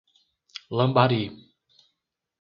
[0.77, 1.23] Lambari